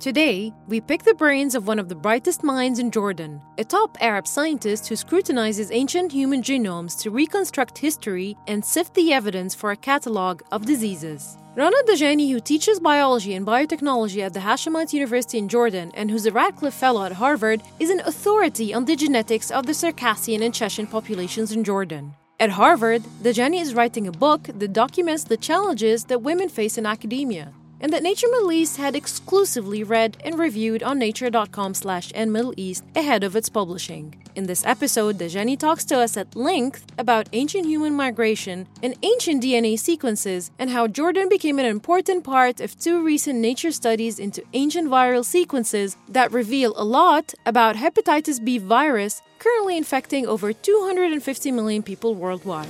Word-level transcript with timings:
Today, 0.00 0.50
we 0.66 0.80
pick 0.80 1.02
the 1.02 1.12
brains 1.12 1.54
of 1.54 1.66
one 1.66 1.78
of 1.78 1.90
the 1.90 1.94
brightest 1.94 2.42
minds 2.42 2.78
in 2.78 2.90
Jordan, 2.90 3.38
a 3.58 3.64
top 3.64 3.98
Arab 4.00 4.26
scientist 4.26 4.88
who 4.88 4.96
scrutinizes 4.96 5.70
ancient 5.70 6.10
human 6.10 6.40
genomes 6.42 6.98
to 7.00 7.10
reconstruct 7.10 7.76
history 7.76 8.34
and 8.46 8.64
sift 8.64 8.94
the 8.94 9.12
evidence 9.12 9.54
for 9.54 9.72
a 9.72 9.76
catalog 9.76 10.40
of 10.52 10.64
diseases. 10.64 11.36
Rana 11.54 11.76
Dajani, 11.86 12.30
who 12.32 12.40
teaches 12.40 12.80
biology 12.80 13.34
and 13.34 13.46
biotechnology 13.46 14.22
at 14.22 14.32
the 14.32 14.40
Hashemite 14.40 14.94
University 14.94 15.36
in 15.36 15.50
Jordan 15.50 15.90
and 15.92 16.10
who's 16.10 16.24
a 16.24 16.32
Radcliffe 16.32 16.72
Fellow 16.72 17.04
at 17.04 17.12
Harvard, 17.12 17.62
is 17.78 17.90
an 17.90 18.00
authority 18.06 18.72
on 18.72 18.86
the 18.86 18.96
genetics 18.96 19.50
of 19.50 19.66
the 19.66 19.74
Circassian 19.74 20.42
and 20.42 20.54
Chechen 20.54 20.86
populations 20.86 21.52
in 21.52 21.62
Jordan. 21.62 22.14
At 22.38 22.48
Harvard, 22.48 23.02
Dajani 23.22 23.60
is 23.60 23.74
writing 23.74 24.08
a 24.08 24.12
book 24.12 24.44
that 24.44 24.72
documents 24.72 25.24
the 25.24 25.36
challenges 25.36 26.04
that 26.04 26.22
women 26.22 26.48
face 26.48 26.78
in 26.78 26.86
academia 26.86 27.52
and 27.80 27.92
that 27.92 28.02
Nature 28.02 28.28
Middle 28.30 28.52
East 28.52 28.76
had 28.76 28.94
exclusively 28.94 29.82
read 29.82 30.16
and 30.24 30.38
reviewed 30.38 30.82
on 30.82 30.98
nature.com 30.98 31.74
slash 31.74 32.12
nmiddleeast 32.12 32.82
ahead 32.96 33.24
of 33.24 33.36
its 33.36 33.48
publishing. 33.48 34.14
In 34.36 34.46
this 34.46 34.64
episode, 34.64 35.18
Dajani 35.18 35.58
talks 35.58 35.84
to 35.86 35.98
us 35.98 36.16
at 36.16 36.36
length 36.36 36.86
about 36.98 37.28
ancient 37.32 37.66
human 37.66 37.94
migration 37.94 38.68
and 38.82 38.94
ancient 39.02 39.42
DNA 39.42 39.78
sequences 39.78 40.50
and 40.58 40.70
how 40.70 40.86
Jordan 40.86 41.28
became 41.28 41.58
an 41.58 41.66
important 41.66 42.22
part 42.22 42.60
of 42.60 42.78
two 42.78 43.04
recent 43.04 43.40
nature 43.40 43.72
studies 43.72 44.18
into 44.18 44.44
ancient 44.52 44.88
viral 44.88 45.24
sequences 45.24 45.96
that 46.08 46.30
reveal 46.32 46.72
a 46.76 46.84
lot 46.84 47.34
about 47.44 47.76
hepatitis 47.76 48.42
B 48.42 48.58
virus 48.58 49.20
currently 49.40 49.76
infecting 49.76 50.26
over 50.26 50.52
250 50.52 51.50
million 51.50 51.82
people 51.82 52.14
worldwide. 52.14 52.68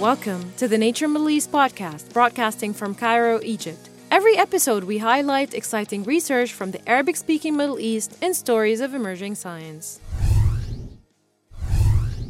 Welcome 0.00 0.52
to 0.56 0.66
the 0.66 0.78
Nature 0.78 1.06
Middle 1.06 1.30
East 1.30 1.52
podcast, 1.52 2.12
broadcasting 2.12 2.72
from 2.72 2.94
Cairo, 2.94 3.40
Egypt. 3.42 3.88
Every 4.10 4.36
episode, 4.36 4.84
we 4.84 4.98
highlight 4.98 5.54
exciting 5.54 6.02
research 6.02 6.52
from 6.52 6.72
the 6.72 6.88
Arabic 6.88 7.14
speaking 7.14 7.56
Middle 7.56 7.78
East 7.78 8.16
and 8.20 8.34
stories 8.34 8.80
of 8.80 8.94
emerging 8.94 9.36
science. 9.36 10.00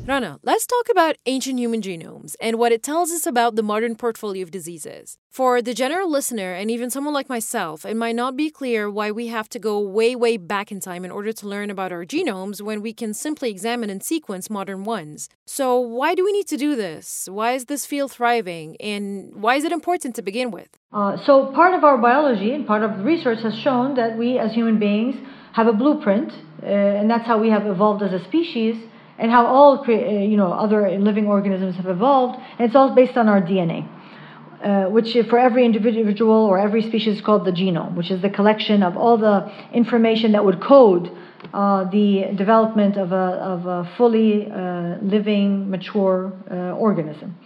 Rana, 0.04 0.40
let's 0.42 0.66
talk 0.66 0.88
about 0.90 1.16
ancient 1.26 1.60
human 1.60 1.80
genomes 1.80 2.34
and 2.40 2.58
what 2.58 2.72
it 2.72 2.82
tells 2.82 3.12
us 3.12 3.24
about 3.24 3.54
the 3.54 3.62
modern 3.62 3.94
portfolio 3.94 4.42
of 4.42 4.50
diseases. 4.50 5.16
For 5.30 5.62
the 5.62 5.74
general 5.74 6.10
listener, 6.10 6.54
and 6.54 6.72
even 6.72 6.90
someone 6.90 7.14
like 7.14 7.28
myself, 7.28 7.86
it 7.86 7.96
might 7.96 8.16
not 8.16 8.36
be 8.36 8.50
clear 8.50 8.90
why 8.90 9.12
we 9.12 9.28
have 9.28 9.48
to 9.50 9.60
go 9.60 9.78
way, 9.78 10.16
way 10.16 10.38
back 10.38 10.72
in 10.72 10.80
time 10.80 11.04
in 11.04 11.12
order 11.12 11.32
to 11.32 11.46
learn 11.46 11.70
about 11.70 11.92
our 11.92 12.04
genomes 12.04 12.60
when 12.60 12.82
we 12.82 12.92
can 12.92 13.14
simply 13.14 13.48
examine 13.48 13.90
and 13.90 14.02
sequence 14.02 14.50
modern 14.50 14.82
ones. 14.82 15.28
So, 15.46 15.78
why 15.78 16.16
do 16.16 16.24
we 16.24 16.32
need 16.32 16.48
to 16.48 16.56
do 16.56 16.74
this? 16.74 17.28
Why 17.30 17.52
is 17.52 17.66
this 17.66 17.86
field 17.86 18.10
thriving? 18.10 18.76
And 18.80 19.32
why 19.40 19.54
is 19.54 19.62
it 19.62 19.70
important 19.70 20.16
to 20.16 20.22
begin 20.22 20.50
with? 20.50 20.68
Uh, 20.92 21.16
so, 21.24 21.52
part 21.54 21.74
of 21.74 21.84
our 21.84 21.96
biology 21.96 22.50
and 22.50 22.66
part 22.66 22.82
of 22.82 22.98
the 22.98 23.04
research 23.04 23.38
has 23.44 23.54
shown 23.60 23.94
that 23.94 24.18
we 24.18 24.36
as 24.36 24.52
human 24.52 24.80
beings 24.80 25.14
have 25.52 25.68
a 25.68 25.72
blueprint, 25.72 26.32
uh, 26.60 26.66
and 26.66 27.08
that's 27.08 27.24
how 27.24 27.38
we 27.38 27.50
have 27.50 27.66
evolved 27.66 28.02
as 28.02 28.12
a 28.12 28.24
species 28.24 28.74
and 29.18 29.30
how 29.30 29.46
all 29.46 29.84
uh, 29.86 29.92
you 29.92 30.36
know 30.36 30.52
other 30.52 30.98
living 30.98 31.26
organisms 31.26 31.76
have 31.76 31.86
evolved. 31.86 32.38
And 32.58 32.66
it's 32.66 32.76
all 32.76 32.94
based 32.94 33.16
on 33.16 33.28
our 33.28 33.40
DNA, 33.40 33.88
uh, 34.62 34.90
which 34.90 35.16
for 35.28 35.38
every 35.38 35.64
individual 35.64 36.44
or 36.44 36.58
every 36.58 36.82
species 36.82 37.16
is 37.16 37.20
called 37.22 37.44
the 37.44 37.52
genome, 37.52 37.96
which 37.96 38.10
is 38.10 38.22
the 38.22 38.30
collection 38.30 38.82
of 38.82 38.96
all 38.96 39.18
the 39.18 39.52
information 39.72 40.32
that 40.32 40.44
would 40.44 40.60
code 40.60 41.10
uh, 41.52 41.84
the 41.90 42.32
development 42.36 42.96
of 42.96 43.12
a, 43.12 43.16
of 43.16 43.66
a 43.66 43.90
fully 43.96 44.50
uh, 44.50 44.96
living, 45.02 45.68
mature 45.68 46.32
uh, 46.50 46.54
organism. 46.76 47.36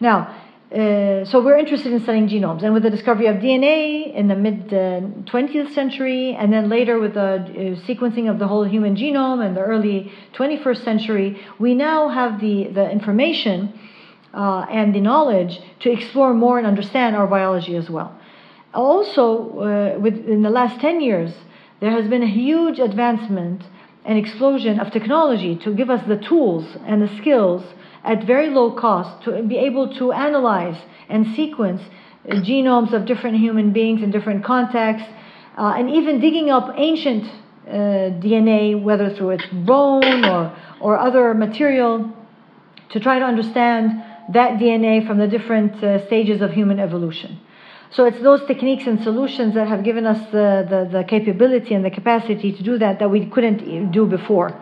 Now, 0.00 0.43
uh, 0.74 1.24
so 1.26 1.40
we're 1.40 1.56
interested 1.56 1.92
in 1.92 2.00
studying 2.00 2.28
genomes, 2.28 2.64
and 2.64 2.74
with 2.74 2.82
the 2.82 2.90
discovery 2.90 3.26
of 3.26 3.36
DNA 3.36 4.12
in 4.12 4.26
the 4.26 4.34
mid 4.34 4.70
20th 4.70 5.72
century, 5.72 6.34
and 6.34 6.52
then 6.52 6.68
later 6.68 6.98
with 6.98 7.14
the 7.14 7.20
uh, 7.20 7.46
sequencing 7.86 8.28
of 8.28 8.40
the 8.40 8.48
whole 8.48 8.64
human 8.64 8.96
genome 8.96 9.46
in 9.46 9.54
the 9.54 9.60
early 9.60 10.12
21st 10.32 10.82
century, 10.82 11.40
we 11.60 11.74
now 11.74 12.08
have 12.08 12.40
the 12.40 12.64
the 12.64 12.90
information 12.90 13.72
uh, 14.34 14.66
and 14.68 14.92
the 14.94 15.00
knowledge 15.00 15.60
to 15.78 15.92
explore 15.92 16.34
more 16.34 16.58
and 16.58 16.66
understand 16.66 17.14
our 17.14 17.28
biology 17.28 17.76
as 17.76 17.88
well. 17.88 18.18
Also, 18.74 19.60
uh, 19.60 19.98
within 20.00 20.42
the 20.42 20.50
last 20.50 20.80
10 20.80 21.00
years, 21.00 21.32
there 21.78 21.92
has 21.92 22.08
been 22.08 22.24
a 22.24 22.26
huge 22.26 22.80
advancement 22.80 23.62
and 24.04 24.18
explosion 24.18 24.80
of 24.80 24.90
technology 24.90 25.54
to 25.54 25.72
give 25.72 25.88
us 25.88 26.04
the 26.08 26.16
tools 26.16 26.76
and 26.84 27.00
the 27.00 27.16
skills 27.16 27.62
at 28.04 28.24
very 28.24 28.50
low 28.50 28.70
cost 28.72 29.24
to 29.24 29.42
be 29.42 29.56
able 29.56 29.94
to 29.96 30.12
analyze 30.12 30.80
and 31.08 31.34
sequence 31.34 31.80
genomes 32.26 32.92
of 32.92 33.04
different 33.04 33.38
human 33.38 33.72
beings 33.72 34.02
in 34.02 34.10
different 34.10 34.44
contexts, 34.44 35.08
uh, 35.58 35.74
and 35.76 35.90
even 35.90 36.20
digging 36.20 36.50
up 36.50 36.74
ancient 36.76 37.24
uh, 37.66 37.70
DNA, 38.20 38.80
whether 38.80 39.14
through 39.14 39.30
its 39.30 39.46
bone 39.52 40.24
or, 40.24 40.56
or 40.80 40.98
other 40.98 41.34
material, 41.34 42.12
to 42.90 43.00
try 43.00 43.18
to 43.18 43.24
understand 43.24 44.02
that 44.32 44.58
DNA 44.58 45.06
from 45.06 45.18
the 45.18 45.26
different 45.26 45.82
uh, 45.82 46.06
stages 46.06 46.40
of 46.40 46.52
human 46.52 46.80
evolution. 46.80 47.40
So 47.90 48.06
it's 48.06 48.20
those 48.20 48.44
techniques 48.46 48.86
and 48.86 49.02
solutions 49.02 49.54
that 49.54 49.68
have 49.68 49.84
given 49.84 50.06
us 50.06 50.18
the, 50.32 50.66
the, 50.68 50.98
the 50.98 51.04
capability 51.04 51.74
and 51.74 51.84
the 51.84 51.90
capacity 51.90 52.52
to 52.52 52.62
do 52.62 52.78
that 52.78 52.98
that 52.98 53.08
we 53.08 53.26
couldn't 53.26 53.92
do 53.92 54.06
before 54.06 54.58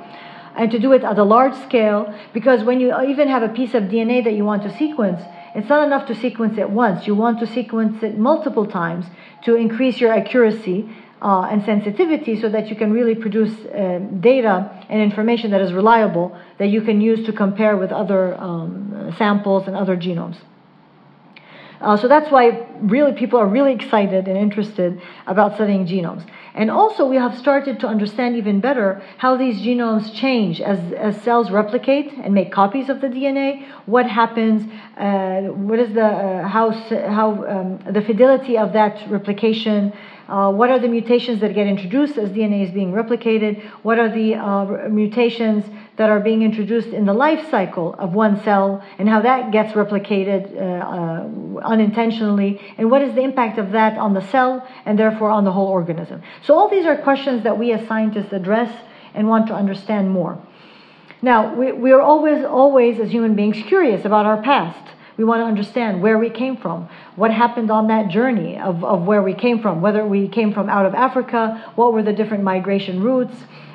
and 0.56 0.70
to 0.70 0.78
do 0.78 0.92
it 0.92 1.02
at 1.04 1.18
a 1.18 1.24
large 1.24 1.54
scale 1.54 2.14
because 2.32 2.62
when 2.62 2.80
you 2.80 2.94
even 3.02 3.28
have 3.28 3.42
a 3.42 3.48
piece 3.48 3.74
of 3.74 3.84
DNA 3.84 4.22
that 4.24 4.34
you 4.34 4.44
want 4.44 4.62
to 4.62 4.76
sequence, 4.76 5.22
it's 5.54 5.68
not 5.68 5.86
enough 5.86 6.06
to 6.08 6.14
sequence 6.14 6.58
it 6.58 6.70
once. 6.70 7.06
You 7.06 7.14
want 7.14 7.38
to 7.40 7.46
sequence 7.46 8.02
it 8.02 8.18
multiple 8.18 8.66
times 8.66 9.06
to 9.44 9.54
increase 9.54 10.00
your 10.00 10.12
accuracy 10.12 10.88
uh, 11.22 11.42
and 11.42 11.64
sensitivity 11.64 12.40
so 12.40 12.48
that 12.48 12.68
you 12.68 12.76
can 12.76 12.92
really 12.92 13.14
produce 13.14 13.52
uh, 13.66 14.00
data 14.20 14.84
and 14.88 15.00
information 15.00 15.50
that 15.52 15.60
is 15.60 15.72
reliable 15.72 16.36
that 16.58 16.69
you 16.69 16.82
can 16.82 17.00
use 17.00 17.24
to 17.26 17.32
compare 17.32 17.76
with 17.76 17.92
other 17.92 18.34
um, 18.40 19.14
samples 19.16 19.66
and 19.66 19.76
other 19.76 19.96
genomes. 19.96 20.36
Uh, 21.80 21.96
so 21.96 22.08
that's 22.08 22.30
why 22.30 22.66
really 22.82 23.12
people 23.12 23.38
are 23.38 23.47
really 23.47 23.72
excited 23.72 24.28
and 24.28 24.37
interested 24.37 25.00
about 25.26 25.54
studying 25.54 25.87
genomes. 25.87 26.25
And 26.54 26.70
also, 26.70 27.06
we 27.06 27.16
have 27.16 27.38
started 27.38 27.81
to 27.81 27.87
understand 27.87 28.37
even 28.37 28.60
better 28.60 29.03
how 29.16 29.38
these 29.38 29.62
genomes 29.62 30.12
change 30.15 30.60
as, 30.60 30.93
as 30.93 31.20
cells 31.22 31.50
replicate 31.50 32.12
and 32.12 32.34
make 32.34 32.53
copies 32.53 32.91
of 32.91 33.00
the 33.00 33.06
DNA. 33.06 33.66
What 33.87 34.06
happens? 34.06 34.70
Uh, 34.98 35.43
what 35.69 35.78
is 35.78 35.94
the 35.94 36.04
uh, 36.04 36.48
how 36.48 36.70
how 36.70 37.44
um, 37.47 37.78
the 37.91 38.03
fidelity 38.03 38.59
of 38.59 38.75
that 38.75 39.10
replication? 39.10 39.94
Uh, 40.28 40.50
what 40.50 40.70
are 40.70 40.78
the 40.78 40.88
mutations 40.88 41.41
that 41.41 41.54
get 41.54 41.66
introduced 41.66 42.16
as 42.16 42.31
DNA 42.31 42.64
is 42.64 42.70
being 42.70 42.93
replicated? 42.93 43.62
What 43.82 43.99
are 43.99 44.09
the 44.09 44.37
uh, 44.37 44.88
mutations 44.88 45.64
that 45.97 46.09
are 46.09 46.20
being 46.20 46.43
introduced 46.43 46.88
in 46.88 47.04
the 47.04 47.12
life 47.12 47.50
cycle 47.50 47.94
of 47.99 48.14
one 48.14 48.43
cell 48.43 48.82
and 48.99 49.09
how 49.09 49.20
that 49.20 49.50
gets 49.50 49.72
replicated 49.72 50.54
uh, 50.56 50.60
uh, 50.60 51.60
unintentionally? 51.66 52.60
And 52.78 52.90
what 52.90 53.02
is 53.02 53.14
the 53.14 53.22
impact 53.22 53.58
of 53.58 53.72
that 53.72 53.98
on 53.98 54.14
the 54.14 54.26
cell 54.28 54.66
and 54.84 54.98
therefore 54.98 55.30
on 55.30 55.44
the 55.44 55.52
whole 55.52 55.68
organism? 55.68 56.22
So, 56.42 56.54
all 56.54 56.68
these 56.68 56.86
are 56.86 56.96
questions 56.96 57.44
that 57.44 57.58
we 57.58 57.72
as 57.72 57.86
scientists 57.86 58.32
address 58.32 58.72
and 59.14 59.28
want 59.28 59.48
to 59.48 59.54
understand 59.54 60.10
more. 60.10 60.38
Now, 61.20 61.54
we, 61.54 61.72
we 61.72 61.92
are 61.92 62.00
always, 62.00 62.44
always, 62.44 62.98
as 62.98 63.10
human 63.10 63.36
beings, 63.36 63.56
curious 63.68 64.04
about 64.04 64.26
our 64.26 64.42
past. 64.42 64.88
We 65.16 65.24
want 65.24 65.40
to 65.40 65.44
understand 65.44 66.02
where 66.02 66.18
we 66.18 66.30
came 66.30 66.56
from, 66.56 66.88
what 67.16 67.30
happened 67.30 67.70
on 67.70 67.88
that 67.88 68.08
journey 68.08 68.58
of, 68.58 68.82
of 68.82 69.02
where 69.02 69.22
we 69.22 69.34
came 69.34 69.60
from, 69.60 69.82
whether 69.82 70.04
we 70.06 70.26
came 70.26 70.52
from 70.52 70.68
out 70.68 70.86
of 70.86 70.94
Africa, 70.94 71.72
what 71.74 71.92
were 71.92 72.02
the 72.02 72.12
different 72.12 72.42
migration 72.42 73.02
routes, 73.02 73.34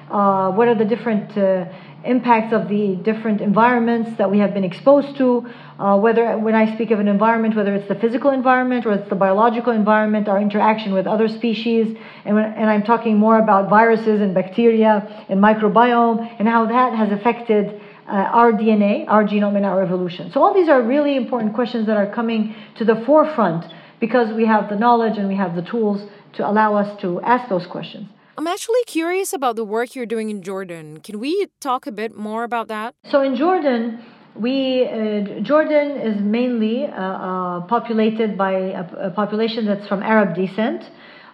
uh, 0.10 0.52
what 0.52 0.68
are 0.68 0.76
the 0.76 0.86
different 0.86 1.38
uh, 1.38 1.66
impacts 2.10 2.54
of 2.54 2.68
the 2.68 2.96
different 2.96 3.42
environments 3.42 4.18
that 4.18 4.32
we 4.32 4.40
have 4.40 4.54
been 4.54 4.64
exposed 4.64 5.18
to. 5.18 5.48
Uh, 5.80 5.98
whether, 5.98 6.38
when 6.38 6.56
I 6.56 6.74
speak 6.74 6.92
of 6.92 7.00
an 7.00 7.08
environment, 7.08 7.56
whether 7.56 7.76
it's 7.76 7.88
the 7.88 7.96
physical 7.96 8.32
environment 8.32 8.86
or 8.86 8.94
it's 8.94 9.10
the 9.10 9.16
biological 9.16 9.74
environment, 9.74 10.28
our 10.28 10.42
interaction 10.42 10.94
with 10.94 11.06
other 11.06 11.28
species, 11.28 11.96
and, 12.26 12.36
when, 12.36 12.46
and 12.46 12.70
I'm 12.70 12.84
talking 12.84 13.18
more 13.18 13.38
about 13.40 13.70
viruses 13.70 14.22
and 14.22 14.34
bacteria 14.34 15.26
and 15.30 15.40
microbiome 15.40 16.36
and 16.40 16.48
how 16.48 16.66
that 16.66 16.94
has 16.94 17.12
affected 17.12 17.80
uh, 18.08 18.12
our 18.12 18.52
DNA, 18.54 19.06
our 19.08 19.24
genome, 19.24 19.58
and 19.58 19.66
our 19.66 19.84
evolution. 19.84 20.32
So 20.32 20.42
all 20.42 20.54
these 20.54 20.70
are 20.70 20.82
really 20.82 21.16
important 21.16 21.54
questions 21.54 21.88
that 21.88 21.98
are 21.98 22.12
coming 22.12 22.56
to 22.78 22.86
the 22.86 22.96
forefront 23.06 23.66
because 24.00 24.34
we 24.34 24.46
have 24.46 24.70
the 24.70 24.76
knowledge 24.76 25.18
and 25.18 25.28
we 25.28 25.36
have 25.36 25.56
the 25.56 25.62
tools 25.62 26.10
to 26.34 26.50
allow 26.50 26.76
us 26.76 27.00
to 27.02 27.22
ask 27.22 27.50
those 27.50 27.68
questions. 27.68 28.08
I'm 28.38 28.46
actually 28.46 28.84
curious 28.86 29.34
about 29.34 29.56
the 29.56 29.64
work 29.64 29.96
you're 29.96 30.06
doing 30.06 30.30
in 30.30 30.44
Jordan. 30.44 31.00
Can 31.00 31.20
we 31.20 31.48
talk 31.60 31.88
a 31.88 31.92
bit 31.92 32.16
more 32.16 32.44
about 32.44 32.68
that? 32.68 32.94
So 33.10 33.24
in 33.24 33.36
Jordan, 33.36 34.06
we 34.36 34.86
uh, 34.86 35.42
Jordan 35.42 35.98
is 35.98 36.22
mainly 36.22 36.86
uh, 36.86 36.92
uh, 36.92 37.62
populated 37.62 38.38
by 38.38 38.52
a, 38.52 39.08
a, 39.08 39.10
population 39.10 39.66
that's 39.66 39.88
from 39.88 40.04
Arab 40.04 40.36
descent. 40.36 40.84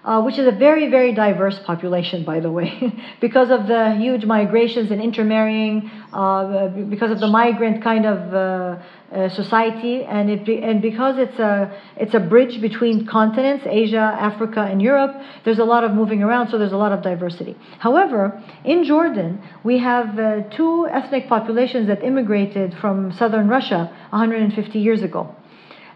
Uh, 0.06 0.22
which 0.22 0.38
is 0.38 0.46
a 0.46 0.52
very, 0.52 0.90
very 0.90 1.14
diverse 1.14 1.58
population, 1.60 2.26
by 2.26 2.40
the 2.40 2.52
way, 2.52 2.94
because 3.22 3.50
of 3.50 3.68
the 3.68 3.96
huge 3.96 4.26
migrations 4.26 4.92
and 4.92 5.02
intermarrying, 5.02 5.90
uh, 6.12 6.68
because 6.90 7.10
of 7.10 7.20
the 7.22 7.28
migrant 7.28 7.82
kind 7.82 8.06
of 8.06 8.34
uh, 8.34 8.82
uh 9.14 9.30
society, 9.30 10.04
and 10.04 10.30
it 10.30 10.46
be, 10.46 10.62
and 10.62 10.82
because 10.82 11.18
it's 11.18 11.40
a 11.40 11.72
it's 11.96 12.14
a 12.14 12.20
bridge 12.20 12.60
between 12.60 13.06
continents, 13.06 13.64
Asia, 13.66 14.18
Africa, 14.20 14.62
and 14.62 14.82
Europe. 14.82 15.16
There's 15.46 15.60
a 15.60 15.64
lot 15.64 15.84
of 15.86 15.94
moving 15.94 16.22
around, 16.22 16.50
so 16.50 16.58
there's 16.58 16.74
a 16.74 16.84
lot 16.86 16.92
of 16.92 17.02
diversity. 17.02 17.56
However, 17.80 18.42
in 18.66 18.84
Jordan, 18.84 19.42
we 19.64 19.80
have 19.80 20.20
uh, 20.20 20.42
two 20.50 20.88
ethnic 20.88 21.30
populations 21.30 21.88
that 21.88 22.04
immigrated 22.04 22.76
from 22.82 23.14
southern 23.14 23.48
Russia 23.48 23.90
150 24.10 24.80
years 24.80 25.02
ago. 25.02 25.34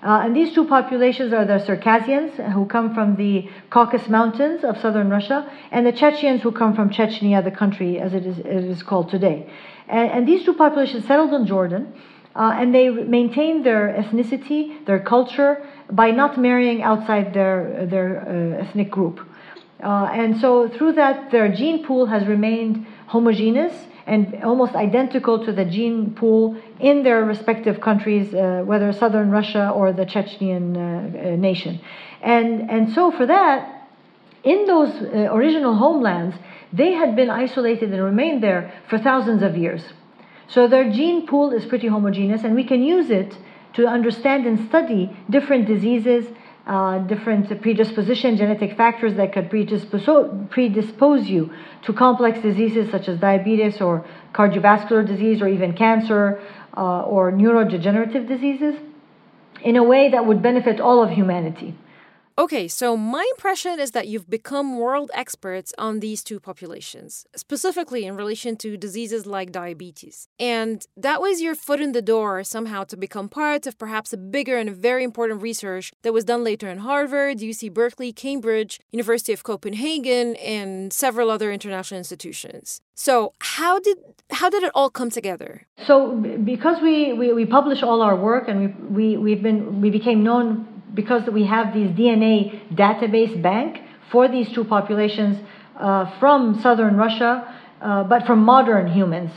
Uh, 0.03 0.21
and 0.23 0.35
these 0.35 0.53
two 0.53 0.65
populations 0.65 1.33
are 1.33 1.45
the 1.45 1.59
Circassians, 1.65 2.33
who 2.53 2.65
come 2.65 2.93
from 2.93 3.15
the 3.15 3.49
Caucasus 3.69 4.09
Mountains 4.09 4.63
of 4.63 4.79
southern 4.79 5.09
Russia, 5.09 5.51
and 5.71 5.85
the 5.85 5.91
Chechens, 5.91 6.41
who 6.43 6.51
come 6.51 6.75
from 6.75 6.89
Chechnya, 6.89 7.43
the 7.43 7.51
country 7.51 7.99
as 7.99 8.13
it 8.13 8.25
is, 8.25 8.37
it 8.39 8.45
is 8.45 8.83
called 8.83 9.09
today. 9.09 9.49
And, 9.87 10.11
and 10.11 10.27
these 10.27 10.45
two 10.45 10.53
populations 10.53 11.05
settled 11.05 11.33
in 11.33 11.47
Jordan, 11.47 11.93
uh, 12.35 12.53
and 12.55 12.75
they 12.75 12.89
maintained 12.89 13.65
their 13.65 13.95
ethnicity, 13.97 14.85
their 14.85 14.99
culture, 14.99 15.65
by 15.91 16.11
not 16.11 16.37
marrying 16.37 16.83
outside 16.83 17.33
their, 17.33 17.87
their 17.89 18.21
uh, 18.21 18.63
ethnic 18.63 18.91
group. 18.91 19.19
Uh, 19.83 20.09
and 20.13 20.39
so, 20.39 20.67
through 20.69 20.93
that, 20.93 21.31
their 21.31 21.51
gene 21.51 21.83
pool 21.83 22.07
has 22.07 22.27
remained 22.27 22.85
homogeneous 23.07 23.73
and 24.07 24.41
almost 24.43 24.73
identical 24.73 25.45
to 25.45 25.51
the 25.51 25.65
gene 25.65 26.11
pool 26.15 26.55
in 26.79 27.03
their 27.03 27.25
respective 27.25 27.81
countries, 27.81 28.33
uh, 28.33 28.63
whether 28.65 28.91
southern 28.93 29.29
Russia 29.29 29.69
or 29.69 29.91
the 29.91 30.05
Chechenian 30.05 30.75
uh, 30.75 30.79
uh, 30.79 31.35
nation. 31.35 31.81
And, 32.21 32.71
and 32.71 32.93
so, 32.93 33.11
for 33.11 33.25
that, 33.25 33.89
in 34.43 34.65
those 34.65 34.93
uh, 35.01 35.27
original 35.33 35.75
homelands, 35.75 36.37
they 36.71 36.93
had 36.93 37.15
been 37.17 37.29
isolated 37.29 37.91
and 37.93 38.01
remained 38.01 38.41
there 38.41 38.71
for 38.89 38.97
thousands 38.97 39.43
of 39.43 39.57
years. 39.57 39.83
So, 40.47 40.67
their 40.67 40.89
gene 40.89 41.27
pool 41.27 41.51
is 41.51 41.65
pretty 41.65 41.87
homogeneous, 41.87 42.45
and 42.45 42.55
we 42.55 42.63
can 42.63 42.81
use 42.81 43.09
it 43.09 43.37
to 43.73 43.85
understand 43.87 44.45
and 44.45 44.57
study 44.69 45.15
different 45.29 45.67
diseases 45.67 46.25
uh, 46.67 46.99
different 46.99 47.61
predisposition, 47.61 48.35
genetic 48.35 48.75
factors 48.75 49.15
that 49.15 49.31
could 49.31 49.49
predispose, 49.49 50.47
predispose 50.49 51.25
you 51.27 51.53
to 51.83 51.93
complex 51.93 52.39
diseases 52.41 52.91
such 52.91 53.07
as 53.07 53.17
diabetes 53.19 53.79
or 53.79 54.05
cardiovascular 54.33 55.07
disease 55.07 55.41
or 55.41 55.47
even 55.47 55.71
cancer 55.73 56.41
uh, 56.75 57.03
or 57.03 57.31
neurodegenerative 57.31 58.27
diseases 58.27 58.75
in 59.63 59.77
a 59.77 59.83
way 59.83 60.09
that 60.09 60.25
would 60.25 60.41
benefit 60.41 60.81
all 60.81 61.01
of 61.01 61.09
humanity. 61.09 61.73
Okay, 62.39 62.67
so 62.67 62.95
my 62.95 63.27
impression 63.31 63.79
is 63.79 63.91
that 63.91 64.07
you've 64.07 64.29
become 64.29 64.77
world 64.77 65.09
experts 65.15 65.73
on 65.79 66.01
these 66.01 66.23
two 66.23 66.39
populations, 66.39 67.25
specifically 67.35 68.05
in 68.05 68.15
relation 68.15 68.55
to 68.57 68.77
diseases 68.77 69.25
like 69.25 69.51
diabetes. 69.51 70.27
And 70.39 70.85
that 70.95 71.19
was 71.19 71.41
your 71.41 71.55
foot 71.55 71.81
in 71.81 71.93
the 71.93 72.01
door 72.03 72.43
somehow 72.43 72.83
to 72.85 72.95
become 72.95 73.27
part 73.27 73.65
of 73.65 73.79
perhaps 73.79 74.13
a 74.13 74.17
bigger 74.17 74.55
and 74.55 74.69
very 74.69 75.03
important 75.03 75.41
research 75.41 75.91
that 76.03 76.13
was 76.13 76.25
done 76.25 76.43
later 76.43 76.69
in 76.69 76.77
Harvard, 76.77 77.39
UC 77.39 77.73
Berkeley, 77.73 78.13
Cambridge, 78.13 78.79
University 78.91 79.33
of 79.33 79.41
Copenhagen, 79.41 80.35
and 80.35 80.93
several 80.93 81.31
other 81.31 81.51
international 81.51 81.97
institutions. 81.97 82.81
So 82.93 83.33
how 83.41 83.79
did 83.79 83.97
how 84.29 84.51
did 84.51 84.61
it 84.61 84.71
all 84.75 84.91
come 84.91 85.09
together? 85.09 85.65
So 85.87 86.15
because 86.43 86.81
we, 86.83 87.13
we, 87.13 87.33
we 87.33 87.45
publish 87.45 87.81
all 87.81 88.01
our 88.03 88.15
work 88.15 88.47
and 88.47 88.59
we, 88.59 88.67
we, 88.67 89.17
we've 89.17 89.41
been 89.41 89.81
we 89.81 89.89
became 89.89 90.23
known 90.23 90.76
because 90.97 91.29
we 91.29 91.45
have 91.45 91.73
these 91.73 91.91
DNA 91.91 92.75
database 92.75 93.39
bank 93.41 93.81
for 94.11 94.27
these 94.27 94.51
two 94.51 94.65
populations 94.65 95.37
uh, 95.79 96.05
from 96.19 96.59
southern 96.59 96.97
Russia, 96.97 97.31
uh, 97.81 98.03
but 98.03 98.25
from 98.25 98.39
modern 98.43 98.87
humans. 98.91 99.31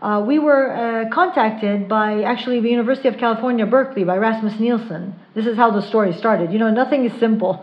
Uh, 0.00 0.20
we 0.20 0.38
were 0.38 0.64
uh, 0.70 1.08
contacted 1.10 1.88
by 1.88 2.22
actually 2.22 2.60
the 2.60 2.68
University 2.68 3.08
of 3.08 3.16
California, 3.16 3.64
Berkeley, 3.64 4.04
by 4.04 4.16
Rasmus 4.16 4.60
Nielsen. 4.60 5.14
This 5.34 5.46
is 5.46 5.56
how 5.56 5.70
the 5.70 5.80
story 5.80 6.12
started. 6.12 6.52
You 6.52 6.58
know, 6.58 6.70
nothing 6.70 7.06
is 7.06 7.12
simple. 7.18 7.54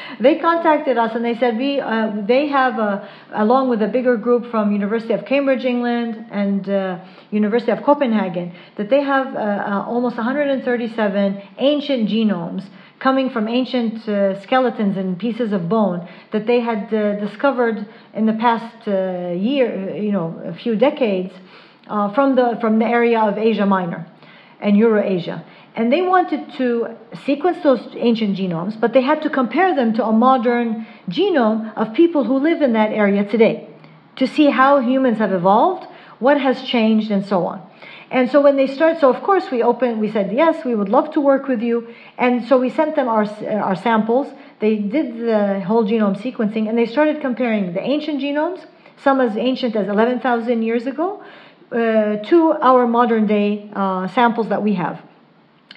they 0.20 0.36
contacted 0.38 0.96
us 0.96 1.14
and 1.14 1.22
they 1.24 1.34
said 1.34 1.58
we 1.58 1.80
uh, 1.80 2.12
they 2.26 2.46
have 2.48 2.78
a, 2.78 3.08
along 3.32 3.68
with 3.68 3.82
a 3.82 3.88
bigger 3.88 4.16
group 4.16 4.50
from 4.50 4.72
University 4.72 5.12
of 5.12 5.26
Cambridge, 5.26 5.64
England, 5.66 6.26
and 6.30 6.68
uh, 6.68 6.98
University 7.30 7.72
of 7.72 7.82
Copenhagen, 7.82 8.54
that 8.76 8.88
they 8.88 9.02
have 9.02 9.36
almost 9.86 10.16
137 10.16 11.42
ancient 11.58 12.08
genomes 12.08 12.64
coming 13.02 13.28
from 13.28 13.48
ancient 13.48 14.08
uh, 14.08 14.40
skeletons 14.42 14.96
and 14.96 15.18
pieces 15.18 15.52
of 15.52 15.68
bone 15.68 16.08
that 16.30 16.46
they 16.46 16.60
had 16.60 16.82
uh, 16.94 17.16
discovered 17.26 17.86
in 18.14 18.26
the 18.26 18.32
past 18.34 18.76
uh, 18.86 19.32
year, 19.50 19.96
you 19.96 20.12
know, 20.12 20.40
a 20.44 20.54
few 20.54 20.76
decades 20.76 21.32
uh, 21.88 22.12
from 22.14 22.36
the 22.36 22.56
from 22.60 22.78
the 22.78 22.86
area 22.86 23.20
of 23.20 23.36
Asia 23.36 23.66
Minor 23.66 24.06
and 24.60 24.76
Eurasia. 24.76 25.44
And 25.74 25.92
they 25.92 26.02
wanted 26.02 26.52
to 26.58 26.96
sequence 27.26 27.58
those 27.62 27.82
ancient 27.96 28.36
genomes, 28.36 28.78
but 28.78 28.92
they 28.92 29.00
had 29.00 29.20
to 29.22 29.30
compare 29.30 29.74
them 29.74 29.94
to 29.94 30.04
a 30.04 30.12
modern 30.12 30.86
genome 31.08 31.72
of 31.76 31.94
people 31.94 32.22
who 32.24 32.38
live 32.38 32.62
in 32.62 32.72
that 32.74 32.92
area 32.92 33.24
today 33.24 33.68
to 34.16 34.26
see 34.26 34.50
how 34.50 34.78
humans 34.78 35.18
have 35.18 35.32
evolved, 35.32 35.86
what 36.20 36.38
has 36.40 36.62
changed, 36.62 37.10
and 37.10 37.24
so 37.26 37.46
on. 37.46 37.58
And 38.12 38.30
so 38.30 38.42
when 38.42 38.56
they 38.56 38.66
start, 38.66 39.00
so 39.00 39.08
of 39.08 39.22
course 39.22 39.50
we 39.50 39.62
opened, 39.62 39.98
we 39.98 40.12
said, 40.12 40.30
yes, 40.32 40.66
we 40.66 40.74
would 40.74 40.90
love 40.90 41.12
to 41.12 41.20
work 41.20 41.48
with 41.48 41.62
you. 41.62 41.88
And 42.18 42.46
so 42.46 42.58
we 42.58 42.68
sent 42.68 42.94
them 42.94 43.08
our, 43.08 43.24
our 43.48 43.74
samples. 43.74 44.26
They 44.60 44.76
did 44.76 45.18
the 45.18 45.60
whole 45.60 45.84
genome 45.84 46.20
sequencing 46.20 46.68
and 46.68 46.76
they 46.76 46.84
started 46.84 47.22
comparing 47.22 47.72
the 47.72 47.80
ancient 47.80 48.20
genomes, 48.20 48.66
some 48.98 49.18
as 49.22 49.34
ancient 49.38 49.74
as 49.76 49.88
11,000 49.88 50.62
years 50.62 50.86
ago, 50.86 51.24
uh, 51.72 52.16
to 52.16 52.52
our 52.60 52.86
modern 52.86 53.26
day 53.26 53.70
uh, 53.74 54.06
samples 54.08 54.50
that 54.50 54.62
we 54.62 54.74
have. 54.74 55.00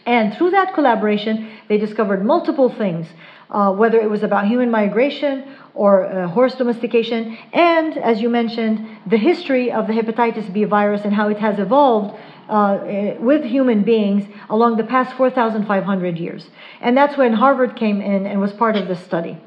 And 0.05 0.35
through 0.35 0.51
that 0.51 0.73
collaboration, 0.73 1.49
they 1.69 1.77
discovered 1.77 2.23
multiple 2.25 2.69
things, 2.69 3.07
uh, 3.49 3.71
whether 3.71 3.99
it 3.99 4.09
was 4.09 4.23
about 4.23 4.47
human 4.47 4.71
migration 4.71 5.55
or 5.73 6.05
uh, 6.05 6.27
horse 6.27 6.55
domestication, 6.55 7.37
and 7.53 7.97
as 7.97 8.21
you 8.21 8.29
mentioned, 8.29 8.87
the 9.05 9.17
history 9.17 9.71
of 9.71 9.87
the 9.87 9.93
hepatitis 9.93 10.51
B 10.51 10.63
virus 10.63 11.01
and 11.03 11.13
how 11.13 11.29
it 11.29 11.37
has 11.37 11.59
evolved 11.59 12.17
uh, 12.49 12.79
eh, 12.85 13.17
with 13.17 13.43
human 13.43 13.83
beings 13.83 14.27
along 14.49 14.77
the 14.77 14.83
past 14.83 15.15
4,500 15.15 16.17
years. 16.17 16.49
And 16.81 16.95
that's 16.95 17.17
when 17.17 17.33
Harvard 17.33 17.75
came 17.75 18.01
in 18.01 18.25
and 18.25 18.39
was 18.39 18.53
part 18.53 18.75
of 18.75 18.87
this 18.87 19.03
study. 19.03 19.37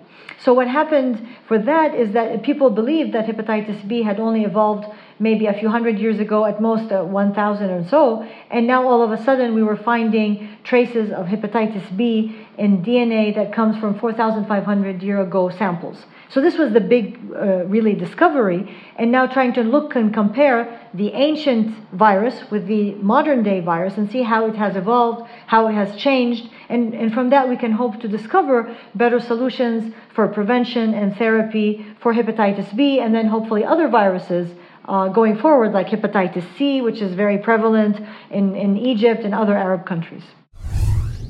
So, 0.40 0.54
what 0.54 0.68
happened 0.68 1.26
for 1.48 1.58
that 1.58 1.94
is 1.94 2.12
that 2.12 2.42
people 2.44 2.70
believed 2.70 3.12
that 3.12 3.26
hepatitis 3.26 3.86
B 3.88 4.02
had 4.02 4.20
only 4.20 4.44
evolved 4.44 4.86
maybe 5.18 5.46
a 5.46 5.52
few 5.52 5.68
hundred 5.68 5.98
years 5.98 6.20
ago, 6.20 6.44
at 6.44 6.60
most 6.60 6.92
uh, 6.92 7.02
1,000 7.02 7.70
or 7.70 7.88
so. 7.88 8.26
And 8.50 8.66
now 8.66 8.86
all 8.88 9.02
of 9.02 9.12
a 9.12 9.22
sudden 9.24 9.54
we 9.54 9.62
were 9.62 9.76
finding 9.76 10.56
traces 10.64 11.10
of 11.10 11.26
hepatitis 11.26 11.96
B 11.96 12.36
in 12.56 12.82
DNA 12.82 13.34
that 13.34 13.52
comes 13.52 13.78
from 13.78 13.98
4,500 13.98 15.02
year 15.02 15.20
ago 15.20 15.48
samples. 15.48 16.04
So 16.30 16.42
this 16.42 16.58
was 16.58 16.72
the 16.72 16.80
big, 16.80 17.18
uh, 17.34 17.64
really, 17.66 17.94
discovery. 17.94 18.76
And 18.96 19.10
now 19.10 19.26
trying 19.26 19.54
to 19.54 19.62
look 19.62 19.96
and 19.96 20.12
compare 20.12 20.78
the 20.92 21.12
ancient 21.12 21.74
virus 21.92 22.50
with 22.50 22.66
the 22.66 22.94
modern 22.94 23.42
day 23.42 23.60
virus 23.60 23.96
and 23.96 24.10
see 24.10 24.22
how 24.22 24.46
it 24.46 24.56
has 24.56 24.76
evolved, 24.76 25.28
how 25.46 25.68
it 25.68 25.72
has 25.72 25.96
changed. 25.96 26.50
And, 26.68 26.94
and 26.94 27.14
from 27.14 27.30
that, 27.30 27.48
we 27.48 27.56
can 27.56 27.72
hope 27.72 28.00
to 28.00 28.08
discover 28.08 28.76
better 28.94 29.20
solutions 29.20 29.94
for 30.14 30.28
prevention 30.28 30.92
and 30.92 31.16
therapy 31.16 31.86
for 32.00 32.12
hepatitis 32.12 32.76
B 32.76 33.00
and 33.00 33.14
then 33.14 33.26
hopefully 33.26 33.64
other 33.64 33.88
viruses 33.88 34.50
uh, 34.88 35.08
going 35.08 35.38
forward, 35.38 35.72
like 35.72 35.88
hepatitis 35.88 36.46
C, 36.56 36.80
which 36.80 37.00
is 37.00 37.14
very 37.14 37.38
prevalent 37.38 37.96
in, 38.30 38.56
in 38.56 38.76
Egypt 38.76 39.22
and 39.22 39.34
other 39.34 39.56
Arab 39.56 39.86
countries. 39.86 40.22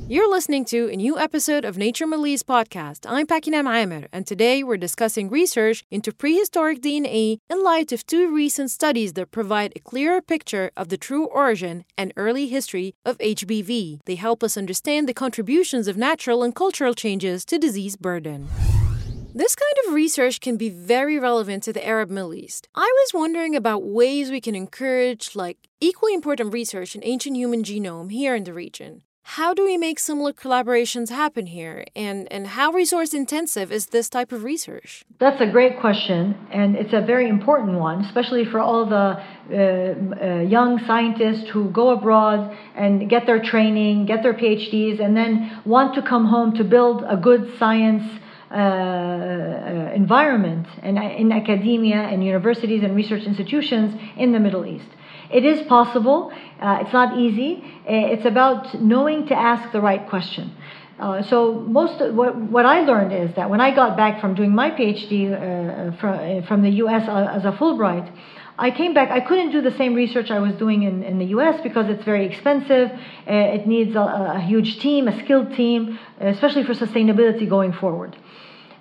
You're 0.07 0.31
listening 0.31 0.65
to 0.65 0.89
a 0.89 0.95
new 0.95 1.19
episode 1.19 1.65
of 1.65 1.77
Nature 1.77 2.07
Middle 2.07 2.25
East 2.25 2.47
podcast. 2.47 3.05
I'm 3.07 3.27
Pakinam 3.27 3.71
Amer, 3.71 4.07
and 4.11 4.25
today 4.25 4.63
we're 4.63 4.75
discussing 4.75 5.29
research 5.29 5.83
into 5.91 6.11
prehistoric 6.11 6.81
DNA 6.81 7.37
in 7.47 7.63
light 7.63 7.91
of 7.91 8.03
two 8.07 8.33
recent 8.33 8.71
studies 8.71 9.13
that 9.13 9.29
provide 9.29 9.71
a 9.75 9.79
clearer 9.81 10.19
picture 10.19 10.71
of 10.75 10.89
the 10.89 10.97
true 10.97 11.25
origin 11.27 11.85
and 11.95 12.11
early 12.17 12.47
history 12.47 12.95
of 13.05 13.19
HBV. 13.19 13.99
They 14.05 14.15
help 14.15 14.43
us 14.43 14.57
understand 14.57 15.07
the 15.07 15.13
contributions 15.13 15.87
of 15.87 15.95
natural 15.95 16.41
and 16.41 16.55
cultural 16.55 16.95
changes 16.95 17.45
to 17.45 17.59
disease 17.59 17.95
burden. 17.95 18.49
This 19.33 19.55
kind 19.55 19.87
of 19.87 19.93
research 19.93 20.41
can 20.41 20.57
be 20.57 20.69
very 20.69 21.19
relevant 21.19 21.61
to 21.63 21.73
the 21.73 21.85
Arab 21.85 22.09
Middle 22.09 22.33
East. 22.33 22.67
I 22.73 22.91
was 23.03 23.13
wondering 23.13 23.55
about 23.55 23.83
ways 23.83 24.31
we 24.31 24.41
can 24.41 24.55
encourage, 24.55 25.35
like, 25.35 25.57
equally 25.79 26.15
important 26.15 26.51
research 26.51 26.95
in 26.95 27.03
ancient 27.03 27.37
human 27.37 27.61
genome 27.61 28.11
here 28.11 28.33
in 28.33 28.43
the 28.43 28.53
region. 28.53 29.03
How 29.21 29.53
do 29.53 29.63
we 29.63 29.77
make 29.77 29.99
similar 29.99 30.33
collaborations 30.33 31.09
happen 31.09 31.45
here? 31.45 31.85
And, 31.95 32.27
and 32.31 32.47
how 32.47 32.71
resource 32.71 33.13
intensive 33.13 33.71
is 33.71 33.87
this 33.87 34.09
type 34.09 34.31
of 34.31 34.43
research? 34.43 35.05
That's 35.19 35.39
a 35.39 35.45
great 35.45 35.79
question, 35.79 36.35
and 36.51 36.75
it's 36.75 36.93
a 36.93 37.01
very 37.01 37.29
important 37.29 37.77
one, 37.77 38.03
especially 38.05 38.45
for 38.45 38.59
all 38.59 38.87
the 38.87 38.95
uh, 38.97 40.25
uh, 40.25 40.41
young 40.41 40.79
scientists 40.87 41.47
who 41.49 41.69
go 41.69 41.89
abroad 41.89 42.57
and 42.75 43.07
get 43.07 43.27
their 43.27 43.39
training, 43.39 44.07
get 44.07 44.23
their 44.23 44.33
PhDs, 44.33 44.99
and 44.99 45.15
then 45.15 45.61
want 45.65 45.93
to 45.93 46.01
come 46.01 46.25
home 46.25 46.55
to 46.57 46.63
build 46.63 47.03
a 47.07 47.15
good 47.15 47.55
science 47.59 48.03
uh, 48.51 49.91
environment 49.93 50.67
and 50.81 50.97
in 50.97 51.31
academia 51.31 51.97
and 51.97 52.23
universities 52.23 52.83
and 52.83 52.95
research 52.95 53.23
institutions 53.23 53.95
in 54.17 54.31
the 54.31 54.39
Middle 54.39 54.65
East. 54.65 54.87
It 55.31 55.45
is 55.45 55.61
possible. 55.67 56.31
Uh, 56.59 56.79
it's 56.81 56.93
not 56.93 57.17
easy. 57.17 57.63
It's 57.85 58.25
about 58.25 58.81
knowing 58.81 59.27
to 59.27 59.35
ask 59.37 59.71
the 59.71 59.81
right 59.81 60.07
question. 60.09 60.55
Uh, 60.99 61.21
so 61.23 61.53
most 61.53 62.01
what, 62.13 62.35
what 62.35 62.65
I 62.65 62.81
learned 62.81 63.13
is 63.13 63.33
that 63.35 63.49
when 63.49 63.61
I 63.61 63.73
got 63.73 63.95
back 63.95 64.19
from 64.19 64.35
doing 64.35 64.53
my 64.53 64.69
PhD 64.69 65.31
uh, 65.31 65.95
from, 65.97 66.43
from 66.43 66.61
the 66.61 66.71
U.S. 66.83 67.07
Uh, 67.07 67.31
as 67.31 67.45
a 67.45 67.51
Fulbright, 67.53 68.11
I 68.59 68.71
came 68.71 68.93
back. 68.93 69.09
I 69.09 69.21
couldn't 69.21 69.51
do 69.51 69.61
the 69.61 69.71
same 69.71 69.95
research 69.95 70.29
I 70.31 70.39
was 70.39 70.53
doing 70.55 70.83
in, 70.83 71.01
in 71.01 71.17
the 71.17 71.27
U.S. 71.27 71.61
because 71.61 71.87
it's 71.89 72.03
very 72.03 72.25
expensive. 72.25 72.91
Uh, 72.91 73.55
it 73.57 73.65
needs 73.65 73.95
a, 73.95 74.33
a, 74.35 74.41
huge 74.41 74.79
team, 74.79 75.07
a 75.07 75.17
skilled 75.23 75.53
team, 75.55 75.97
especially 76.19 76.65
for 76.65 76.73
sustainability 76.73 77.47
going 77.47 77.71
forward. 77.71 78.17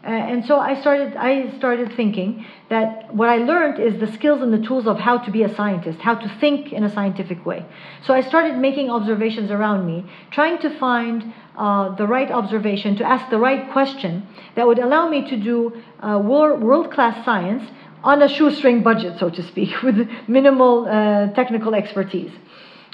Uh, 0.04 0.10
and 0.10 0.44
so 0.46 0.58
I 0.58 0.80
started, 0.80 1.16
I 1.16 1.56
started 1.58 1.92
thinking 1.94 2.44
that 2.70 3.14
what 3.14 3.28
I 3.28 3.36
learned 3.36 3.78
is 3.78 4.00
the 4.00 4.12
skills 4.12 4.42
and 4.42 4.52
the 4.52 4.64
tools 4.66 4.86
of 4.86 4.98
how 4.98 5.18
to 5.18 5.30
be 5.30 5.42
a 5.44 5.54
scientist, 5.54 6.00
how 6.00 6.14
to 6.14 6.28
think 6.40 6.72
in 6.72 6.82
a 6.82 6.90
scientific 6.90 7.44
way. 7.46 7.64
So 8.02 8.14
I 8.14 8.22
started 8.22 8.58
making 8.58 8.90
observations 8.90 9.50
around 9.50 9.86
me, 9.86 10.10
trying 10.30 10.58
to 10.58 10.70
find 10.78 11.32
uh, 11.56 11.94
the 11.94 12.06
right 12.06 12.30
observation, 12.30 12.96
to 12.96 13.04
ask 13.04 13.28
the 13.30 13.38
right 13.38 13.70
question 13.70 14.26
that 14.56 14.66
would 14.66 14.78
allow 14.78 15.08
me 15.08 15.28
to 15.28 15.36
do 15.36 15.82
uh, 16.00 16.18
world 16.18 16.92
class 16.92 17.24
science 17.24 17.68
on 18.04 18.22
a 18.22 18.28
shoestring 18.28 18.82
budget, 18.82 19.18
so 19.18 19.30
to 19.30 19.42
speak, 19.42 19.82
with 19.82 20.08
minimal 20.26 20.86
uh, 20.86 21.28
technical 21.32 21.74
expertise. 21.74 22.32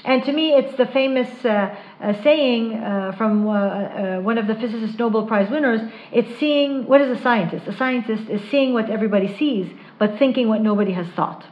And 0.05 0.23
to 0.25 0.31
me, 0.31 0.53
it's 0.53 0.77
the 0.77 0.85
famous 0.85 1.43
uh, 1.43 1.75
uh, 1.99 2.21
saying 2.21 2.75
uh, 2.75 3.13
from 3.17 3.47
uh, 3.47 3.51
uh, 3.51 4.19
one 4.21 4.37
of 4.37 4.45
the 4.45 4.53
physicist 4.53 4.99
Nobel 4.99 5.25
Prize 5.25 5.49
winners 5.49 5.81
it's 6.11 6.37
seeing, 6.37 6.85
what 6.85 7.01
is 7.01 7.17
a 7.17 7.19
scientist? 7.21 7.67
A 7.67 7.75
scientist 7.75 8.29
is 8.29 8.41
seeing 8.51 8.73
what 8.73 8.89
everybody 8.91 9.35
sees, 9.35 9.67
but 9.97 10.19
thinking 10.19 10.47
what 10.47 10.61
nobody 10.61 10.91
has 10.91 11.07
thought. 11.15 11.43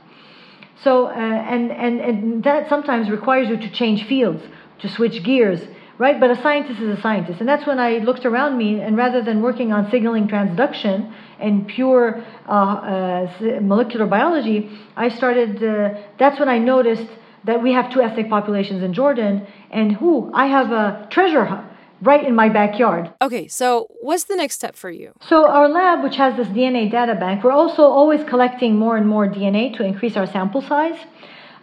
So, 0.84 1.08
and, 1.08 1.72
and, 1.72 2.02
and 2.02 2.44
that 2.44 2.70
sometimes 2.70 3.10
requires 3.10 3.48
you 3.48 3.58
to 3.58 3.70
change 3.70 4.04
fields, 4.04 4.44
to 4.80 4.90
switch 4.90 5.24
gears, 5.24 5.62
right? 5.98 6.20
But 6.20 6.32
a 6.32 6.42
scientist 6.42 6.80
is 6.82 6.98
a 6.98 7.02
scientist. 7.02 7.40
And 7.40 7.48
that's 7.48 7.66
when 7.66 7.80
I 7.80 7.98
looked 7.98 8.26
around 8.26 8.58
me, 8.58 8.82
and 8.82 8.98
rather 8.98 9.22
than 9.22 9.42
working 9.42 9.72
on 9.72 9.90
signaling 9.92 10.28
transduction 10.28 11.14
and 11.40 11.68
pure 11.68 12.24
uh, 12.48 12.52
uh, 12.52 13.60
molecular 13.62 14.06
biology, 14.06 14.70
I 14.96 15.10
started, 15.10 15.64
uh, 15.64 16.02
that's 16.18 16.40
when 16.40 16.50
I 16.50 16.58
noticed 16.58 17.08
that 17.46 17.62
we 17.62 17.74
have 17.74 17.92
two 17.92 18.02
ethnic 18.02 18.30
populations 18.30 18.82
in 18.84 18.94
Jordan, 18.94 19.46
and 19.70 19.92
who 19.92 20.32
I 20.34 20.48
have 20.48 20.72
a 20.72 21.08
treasure 21.12 21.70
right 22.02 22.26
in 22.26 22.36
my 22.36 22.50
backyard. 22.50 23.14
Okay, 23.22 23.48
so 23.48 23.88
what's 24.02 24.26
the 24.26 24.36
next 24.36 24.56
step 24.56 24.76
for 24.76 24.90
you? 24.90 25.14
So, 25.28 25.48
our 25.48 25.70
lab, 25.70 26.04
which 26.04 26.16
has 26.16 26.36
this 26.36 26.48
DNA 26.48 26.92
data 26.92 27.16
bank, 27.16 27.44
we're 27.44 27.52
also 27.52 27.84
always 27.84 28.24
collecting 28.24 28.78
more 28.78 28.98
and 28.98 29.08
more 29.08 29.28
DNA 29.28 29.76
to 29.78 29.84
increase 29.84 30.16
our 30.16 30.26
sample 30.28 30.62
size. 30.62 31.00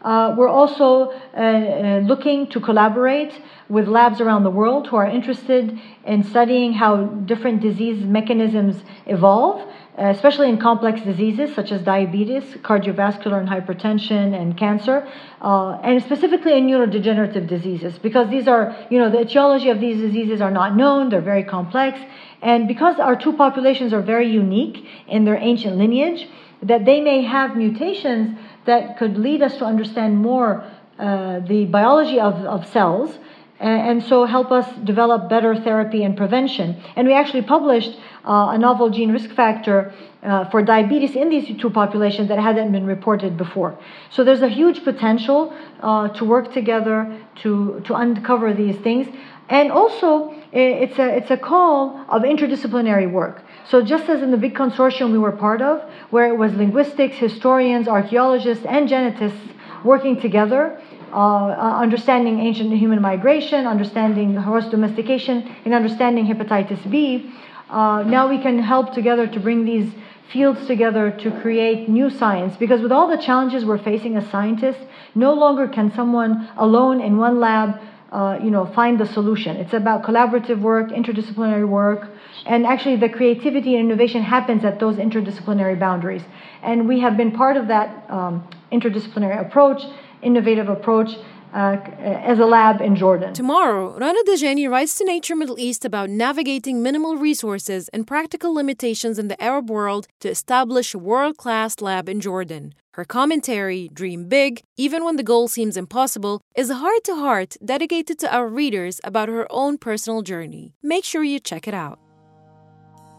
Uh, 0.02 0.34
we're 0.36 0.48
also 0.48 1.10
uh, 1.10 1.36
uh, 1.36 2.00
looking 2.04 2.46
to 2.48 2.60
collaborate 2.60 3.40
with 3.68 3.86
labs 3.86 4.20
around 4.20 4.44
the 4.44 4.50
world 4.50 4.88
who 4.88 4.96
are 4.96 5.06
interested 5.06 5.78
in 6.04 6.22
studying 6.24 6.72
how 6.72 7.04
different 7.04 7.60
disease 7.60 8.04
mechanisms 8.04 8.82
evolve 9.06 9.66
especially 10.00 10.48
in 10.48 10.56
complex 10.56 11.02
diseases 11.02 11.54
such 11.54 11.70
as 11.72 11.82
diabetes, 11.82 12.42
cardiovascular 12.62 13.38
and 13.38 13.48
hypertension, 13.48 14.40
and 14.40 14.56
cancer, 14.56 15.06
uh, 15.42 15.72
and 15.82 16.02
specifically 16.02 16.56
in 16.56 16.66
neurodegenerative 16.66 17.46
diseases, 17.46 17.98
because 17.98 18.30
these 18.30 18.48
are, 18.48 18.74
you 18.88 18.98
know, 18.98 19.10
the 19.10 19.20
etiology 19.20 19.68
of 19.68 19.78
these 19.78 20.00
diseases 20.00 20.40
are 20.40 20.50
not 20.50 20.74
known, 20.74 21.10
they're 21.10 21.20
very 21.20 21.44
complex, 21.44 22.00
and 22.40 22.66
because 22.66 22.98
our 22.98 23.14
two 23.14 23.34
populations 23.34 23.92
are 23.92 24.00
very 24.00 24.30
unique 24.30 24.86
in 25.06 25.24
their 25.24 25.36
ancient 25.36 25.76
lineage, 25.76 26.26
that 26.62 26.84
they 26.84 27.00
may 27.00 27.22
have 27.22 27.56
mutations 27.56 28.38
that 28.66 28.98
could 28.98 29.16
lead 29.18 29.42
us 29.42 29.56
to 29.58 29.64
understand 29.64 30.18
more 30.18 30.64
uh, 30.98 31.40
the 31.40 31.64
biology 31.64 32.20
of, 32.20 32.34
of 32.44 32.66
cells 32.66 33.18
and 33.60 34.02
so 34.02 34.24
help 34.24 34.50
us 34.50 34.66
develop 34.84 35.28
better 35.28 35.54
therapy 35.54 36.02
and 36.02 36.16
prevention. 36.16 36.82
And 36.96 37.06
we 37.06 37.12
actually 37.12 37.42
published 37.42 37.98
uh, 38.24 38.52
a 38.52 38.58
novel 38.58 38.88
gene 38.88 39.12
risk 39.12 39.30
factor 39.30 39.92
uh, 40.22 40.48
for 40.48 40.62
diabetes 40.62 41.14
in 41.14 41.28
these 41.28 41.60
two 41.60 41.68
populations 41.68 42.28
that 42.28 42.38
hadn't 42.38 42.72
been 42.72 42.86
reported 42.86 43.36
before. 43.36 43.78
So 44.10 44.24
there's 44.24 44.40
a 44.40 44.48
huge 44.48 44.82
potential 44.82 45.54
uh, 45.80 46.08
to 46.08 46.24
work 46.24 46.54
together 46.54 47.20
to, 47.42 47.82
to 47.84 47.94
uncover 47.94 48.54
these 48.54 48.76
things. 48.76 49.08
And 49.50 49.70
also, 49.70 50.34
it's 50.52 50.98
a, 50.98 51.16
it's 51.16 51.30
a 51.30 51.36
call 51.36 52.06
of 52.08 52.22
interdisciplinary 52.22 53.10
work. 53.10 53.42
So 53.70 53.82
just 53.82 54.08
as 54.08 54.20
in 54.20 54.32
the 54.32 54.36
big 54.36 54.56
consortium 54.56 55.12
we 55.12 55.18
were 55.18 55.30
part 55.30 55.62
of, 55.62 55.88
where 56.10 56.26
it 56.26 56.36
was 56.36 56.52
linguistics, 56.54 57.16
historians, 57.16 57.86
archaeologists, 57.86 58.66
and 58.66 58.88
genetists 58.88 59.38
working 59.84 60.20
together, 60.20 60.76
uh, 61.12 61.16
uh, 61.16 61.78
understanding 61.78 62.40
ancient 62.40 62.72
human 62.72 63.00
migration, 63.00 63.68
understanding 63.68 64.34
horse 64.34 64.66
domestication, 64.66 65.54
and 65.64 65.72
understanding 65.72 66.26
hepatitis 66.26 66.90
B, 66.90 67.32
uh, 67.70 68.02
now 68.02 68.28
we 68.28 68.38
can 68.38 68.58
help 68.58 68.92
together 68.92 69.28
to 69.28 69.38
bring 69.38 69.64
these 69.64 69.92
fields 70.32 70.66
together 70.66 71.12
to 71.12 71.30
create 71.40 71.88
new 71.88 72.10
science. 72.10 72.56
Because 72.56 72.80
with 72.80 72.90
all 72.90 73.06
the 73.06 73.18
challenges 73.18 73.64
we're 73.64 73.78
facing 73.78 74.16
as 74.16 74.28
scientists, 74.30 74.84
no 75.14 75.32
longer 75.32 75.68
can 75.68 75.92
someone 75.94 76.48
alone 76.56 77.00
in 77.00 77.18
one 77.18 77.38
lab 77.38 77.80
uh, 78.10 78.38
you 78.42 78.50
know, 78.50 78.66
find 78.66 78.98
the 78.98 79.06
solution. 79.06 79.56
It's 79.56 79.72
about 79.72 80.02
collaborative 80.02 80.60
work, 80.60 80.88
interdisciplinary 80.90 81.68
work, 81.68 82.09
and 82.46 82.66
actually 82.66 82.96
the 82.96 83.08
creativity 83.08 83.76
and 83.76 83.90
innovation 83.90 84.22
happens 84.22 84.64
at 84.64 84.80
those 84.80 84.96
interdisciplinary 84.96 85.78
boundaries. 85.78 86.22
And 86.62 86.88
we 86.88 87.00
have 87.00 87.16
been 87.16 87.32
part 87.32 87.56
of 87.56 87.68
that 87.68 88.10
um, 88.10 88.48
interdisciplinary 88.72 89.40
approach 89.40 89.82
innovative 90.22 90.68
approach 90.68 91.10
uh, 91.52 91.76
as 92.02 92.38
a 92.38 92.46
lab 92.46 92.80
in 92.80 92.94
Jordan. 92.94 93.34
Tomorrow, 93.34 93.98
Rana 93.98 94.20
Dajani 94.26 94.70
writes 94.70 94.94
to 94.96 95.04
Nature 95.04 95.34
Middle 95.34 95.58
East 95.58 95.84
about 95.84 96.08
navigating 96.08 96.82
minimal 96.82 97.16
resources 97.16 97.88
and 97.88 98.06
practical 98.06 98.54
limitations 98.54 99.18
in 99.18 99.28
the 99.28 99.42
Arab 99.42 99.68
world 99.68 100.06
to 100.20 100.28
establish 100.28 100.94
a 100.94 100.98
world 100.98 101.36
class 101.36 101.80
lab 101.80 102.08
in 102.08 102.20
Jordan. 102.20 102.74
Her 102.92 103.04
commentary, 103.04 103.88
Dream 103.92 104.28
Big, 104.28 104.62
even 104.76 105.04
when 105.04 105.16
the 105.16 105.22
goal 105.22 105.48
seems 105.48 105.76
impossible, 105.76 106.40
is 106.54 106.70
a 106.70 106.76
heart 106.76 107.02
to 107.04 107.16
heart 107.16 107.56
dedicated 107.64 108.18
to 108.20 108.34
our 108.34 108.46
readers 108.46 109.00
about 109.02 109.28
her 109.28 109.46
own 109.50 109.78
personal 109.78 110.22
journey. 110.22 110.74
Make 110.82 111.04
sure 111.04 111.24
you 111.24 111.40
check 111.40 111.66
it 111.66 111.74
out. 111.74 111.98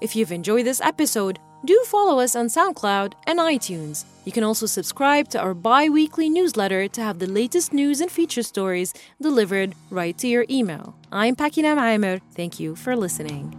If 0.02 0.16
you've 0.16 0.32
enjoyed 0.32 0.66
this 0.66 0.82
episode, 0.82 1.38
do 1.64 1.80
follow 1.86 2.20
us 2.20 2.36
on 2.36 2.48
SoundCloud 2.48 3.14
and 3.28 3.38
iTunes. 3.38 4.06
You 4.26 4.32
can 4.32 4.44
also 4.44 4.66
subscribe 4.66 5.28
to 5.30 5.40
our 5.40 5.54
bi 5.54 5.90
weekly 5.90 6.28
newsletter 6.28 6.88
to 6.88 7.02
have 7.02 7.20
the 7.20 7.28
latest 7.28 7.72
news 7.72 8.02
and 8.02 8.12
feature 8.12 8.42
stories 8.42 8.96
delivered 9.22 9.76
right 9.92 10.18
to 10.18 10.28
your 10.28 10.46
email. 10.50 10.96
I'm 11.12 11.36
Pakinam 11.36 11.80
Amer. 11.80 12.20
Thank 12.34 12.60
you 12.60 12.76
for 12.76 12.96
listening. 12.96 13.56